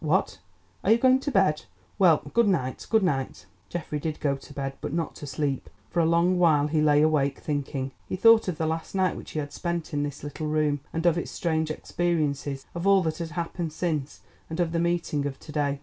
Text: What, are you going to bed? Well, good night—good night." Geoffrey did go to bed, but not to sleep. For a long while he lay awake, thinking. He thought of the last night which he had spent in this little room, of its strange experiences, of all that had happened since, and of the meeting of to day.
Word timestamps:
What, 0.03 0.39
are 0.83 0.91
you 0.91 0.97
going 0.97 1.19
to 1.19 1.29
bed? 1.31 1.65
Well, 1.99 2.23
good 2.33 2.47
night—good 2.47 3.03
night." 3.03 3.45
Geoffrey 3.69 3.99
did 3.99 4.19
go 4.19 4.35
to 4.35 4.51
bed, 4.51 4.73
but 4.81 4.93
not 4.93 5.13
to 5.17 5.27
sleep. 5.27 5.69
For 5.91 5.99
a 5.99 6.07
long 6.07 6.39
while 6.39 6.65
he 6.65 6.81
lay 6.81 7.03
awake, 7.03 7.37
thinking. 7.37 7.91
He 8.09 8.15
thought 8.15 8.47
of 8.47 8.57
the 8.57 8.65
last 8.65 8.95
night 8.95 9.15
which 9.15 9.29
he 9.33 9.39
had 9.39 9.53
spent 9.53 9.93
in 9.93 10.01
this 10.01 10.23
little 10.23 10.47
room, 10.47 10.79
of 10.91 11.19
its 11.19 11.29
strange 11.29 11.69
experiences, 11.69 12.65
of 12.73 12.87
all 12.87 13.03
that 13.03 13.19
had 13.19 13.29
happened 13.37 13.73
since, 13.73 14.21
and 14.49 14.59
of 14.59 14.71
the 14.71 14.79
meeting 14.79 15.27
of 15.27 15.39
to 15.39 15.51
day. 15.51 15.79